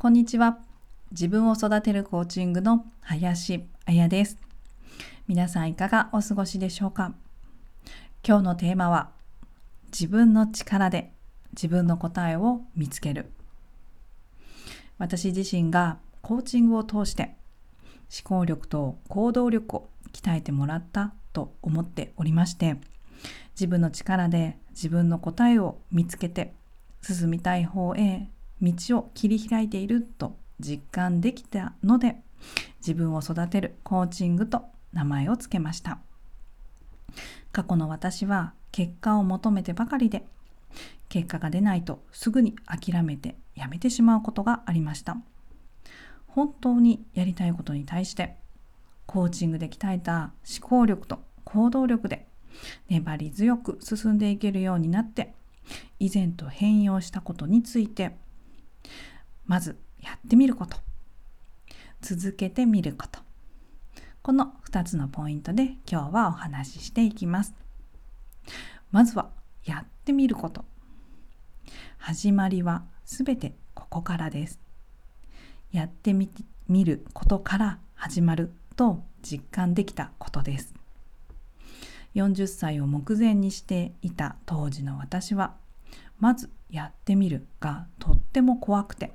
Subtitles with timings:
[0.00, 0.58] こんにちは。
[1.10, 4.38] 自分を育てるコーチングの林彩です。
[5.26, 7.14] 皆さんいかがお過ごしでしょうか？
[8.24, 9.10] 今日のテーマは
[9.86, 11.10] 自分の力で
[11.50, 13.32] 自分の答えを見つける。
[14.98, 17.34] 私自身がコーチングを通して
[18.24, 22.76] 思考力と行動力を鍛えてもらったと思っておりまして
[23.56, 26.52] 自分の力で自分の答えを見つけて
[27.02, 28.28] 進みたい方へ
[28.62, 32.16] 道を切り開いていると実感できたので
[32.80, 35.98] 自分を育てるコーチングと名前を付けました。
[37.52, 40.24] 過去の私は結果を求めてばかりで
[41.08, 45.16] 結果が出ないとすぐに諦めてやめてしまうことがありました。
[46.26, 48.36] 本当にやりたいことに対して
[49.06, 52.26] コーチングで鍛えた思考力と行動力で
[52.88, 55.34] 粘り強く進んでいけるようになって
[55.98, 58.16] 以前と変容したことについて
[59.46, 60.76] まずやってみること。
[62.00, 63.20] 続けてみること。
[64.22, 67.54] この2つのポイントで今日はお話ししていきます。
[68.90, 69.30] まずは
[69.64, 70.64] やってみること。
[71.98, 74.60] 始まりはすべてここからです。
[75.72, 76.30] やってみ
[76.84, 80.74] ることから始まると実感できたことです。
[82.14, 85.56] 40歳を目前にしていた当時の私は
[86.18, 89.12] まずやってみるがとっても怖くて。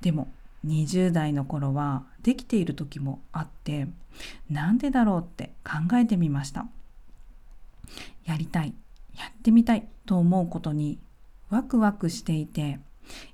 [0.00, 0.28] でも
[0.64, 3.88] 20代の頃はできている時もあって
[4.48, 6.68] なんでだろうって考えてみました。
[8.24, 8.74] やりたい
[9.16, 10.98] やってみたいと思うことに
[11.50, 12.78] ワクワクしていて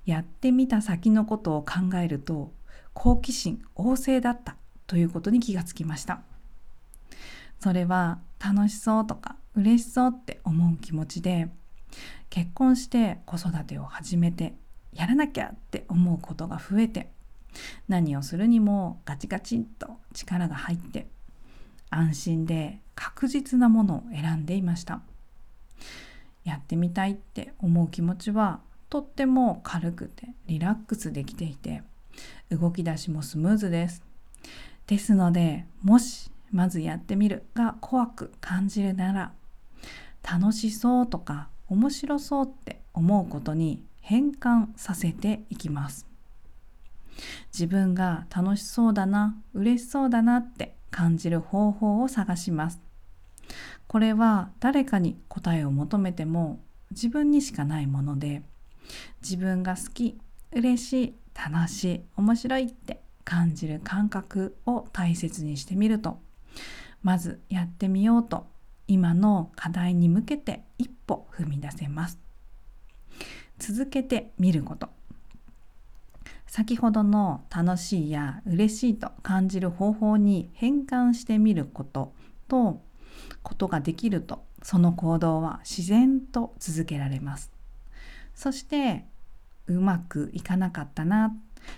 [0.06, 2.52] やってみた先のことを考えると
[2.94, 4.56] 好奇心旺盛だった
[4.86, 6.22] ということに気がつきました。
[7.60, 11.50] それは楽しそうとか嬉しそうって思う気持ちで
[12.30, 14.54] 結婚して子育てを始めて
[14.94, 17.10] やらなきゃって思うことが増えて
[17.88, 21.06] 何をするにもガチガチンと力が入って
[21.90, 25.02] 安心で確実なものを選んでいました。
[26.44, 31.82] やってみたいって思う気持ちはとっても軽くてリラックスできていて
[32.50, 34.02] 動き出しもスムーズです。
[34.86, 39.32] ですのでもしまずやってみるが怖く感じるなら
[40.22, 46.06] 楽しそうとか面白そうって思うことに変換させていきます。
[47.52, 52.80] 自分が楽しそうだな嬉しそうだなって感じる方法を探します。
[53.86, 58.42] これは誰かに答えを求めても自分にしかないもので
[59.22, 60.18] 自分が好き
[60.52, 66.18] 嬉しい楽しい面白いって感じる感覚を大切にしてみると
[67.02, 68.46] まずやってみようと
[68.88, 72.18] 今の課題に向けて一歩踏み出せます。
[73.62, 74.88] 続けてみること。
[76.48, 82.12] 先ほどの楽しいや嬉しいと感じる方法に変換してみること
[82.48, 82.82] と
[83.44, 87.52] ことができるとその行動は自然と続けられます。
[88.34, 89.04] そして
[89.68, 91.32] うまくいかなかったな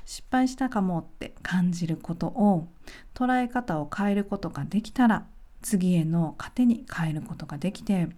[0.07, 2.67] 失敗したかもって感じることを
[3.13, 5.27] 捉え方を変えることができたら
[5.61, 8.09] 次への糧に変えることができて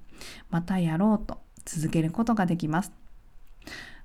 [0.51, 3.06] またやろうと続けることができます。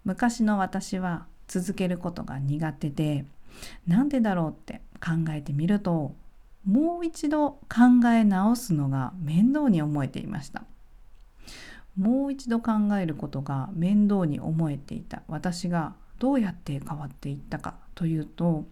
[0.04, 3.26] 昔の私は続けることが苦手で
[3.88, 6.16] なんでだろうって考えてみると
[6.66, 10.64] もう一度考え直すのが面倒に思えていました
[11.98, 18.66] もう一度考えることが面倒に思えていた私がどうやって変わっていったかというと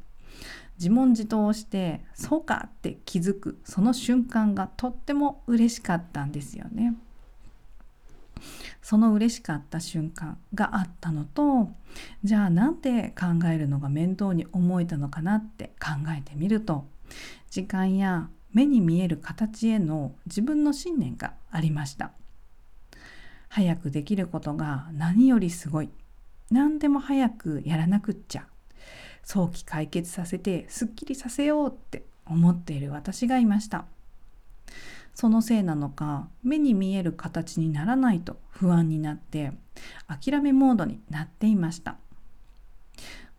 [0.78, 6.96] 自問自答をしてそうかって気づくその瞬間がとっても嬉しかったんですよね。
[8.82, 11.70] その嬉しかった瞬間があったのと
[12.24, 16.86] じゃあなんで考えるのが面倒に思えたのかなって考えてみると
[17.50, 22.12] 時間や目に見える形への自分の信念がありました。
[23.48, 25.90] 早くできることが何よりすごい。
[26.52, 28.48] 何でも早くやらなくっちゃ。
[29.24, 33.86] 早期解決させてすっきりさせようって思っている私がいました。
[35.14, 39.52] そのせいなのか目に見える形にならないと不安になって
[40.08, 41.98] 諦めモードになっていました。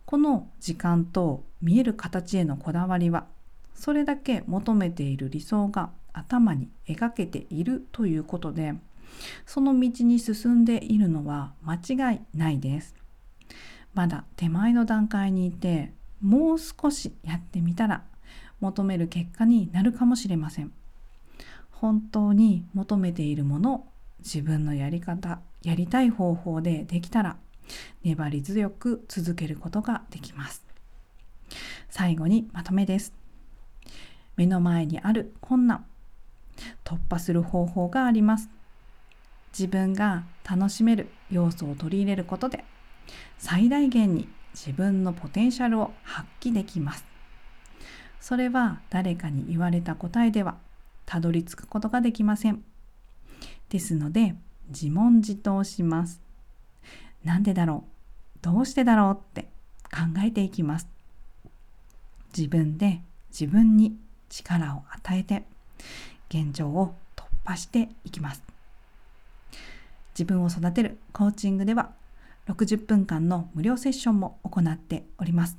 [0.05, 3.27] この時間と見える形へのこだわりは
[3.75, 8.75] それだけ求めている理想が頭に描けているということで
[9.47, 12.94] その道に進んでいるのは間違いないです。
[13.94, 18.05] まだ手前の段階にいてもう少しやってみたら
[18.61, 20.73] 求める結果になるかもしれません。
[21.81, 23.87] 本当に求めているもの
[24.19, 27.37] 自分のやり方やりたい方法でできたら
[28.05, 30.62] 粘り強く続けることができます。
[31.88, 33.15] 最後にまとめです。
[34.37, 35.87] 目の前にある困難
[36.85, 38.50] 突破する方法があります。
[39.53, 42.62] 自分が楽しめる要素を取り入れることで
[43.38, 47.06] 最大限に自分のポテンシャルを発揮できます。
[48.21, 50.59] それは誰かに言われた答えでは
[51.11, 52.62] たどり着くことができません。
[53.69, 54.37] ですので
[54.69, 56.21] 自問自答します。
[57.25, 58.39] なんでだろう？
[58.43, 59.49] どうしてだろうって
[59.91, 60.87] 考えていきます。
[62.37, 63.01] 自分で
[63.33, 63.99] 自分に
[64.29, 65.43] 力を与えて
[66.29, 68.45] 現状を突破していきます。
[70.15, 71.91] 自分を育てるコーチングでは
[72.47, 75.57] 60分間の無料セッションも行っております。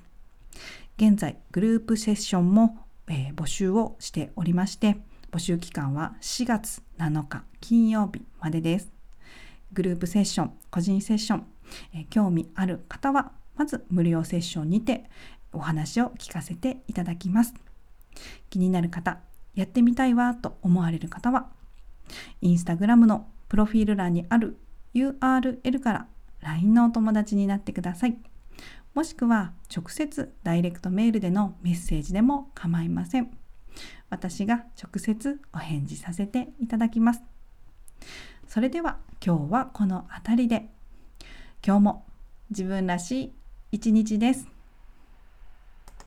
[0.95, 2.77] 現在グループセッションも、
[3.09, 4.97] えー、募集をしておりまして
[5.31, 8.91] 募集期間は4月7日金曜日までです
[9.71, 11.45] グループセッション個人セッション、
[11.93, 15.05] え、興味ある方はまず無料セッションにて
[15.53, 17.53] お話を聞かせていただきます
[18.49, 19.19] 気になる方
[19.55, 21.47] やってみたいわと思われる方は
[22.41, 24.57] インスタグラムのプロフィール欄にある
[24.93, 26.07] URL から
[26.41, 28.17] LINE のお友達になってください。
[28.93, 33.40] もしくは直接ダイレクトメールでのメッセージでも構いません。
[34.09, 37.21] 私が直接お返事させていただきます。
[38.47, 40.69] それでは今日はこの辺りで
[41.65, 42.05] 今日も
[42.49, 43.33] 自分らしい
[43.71, 44.60] 一日です。